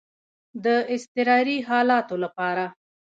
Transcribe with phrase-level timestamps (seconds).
[0.63, 2.65] د اضطراري حالاتو لپاره.